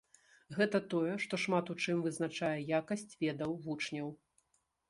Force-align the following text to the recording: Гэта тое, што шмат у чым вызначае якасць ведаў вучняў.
Гэта 0.59 0.79
тое, 0.93 1.11
што 1.25 1.39
шмат 1.43 1.69
у 1.73 1.77
чым 1.85 2.01
вызначае 2.07 2.51
якасць 2.79 3.13
ведаў 3.23 3.55
вучняў. 3.67 4.09